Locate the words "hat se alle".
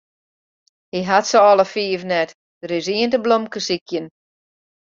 1.09-1.65